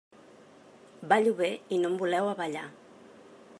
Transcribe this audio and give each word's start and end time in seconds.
Ballo 1.11 1.33
bé 1.41 1.51
i 1.77 1.79
no 1.83 1.91
em 1.93 1.99
voleu 2.01 2.33
a 2.33 2.35
ballar. 2.43 2.67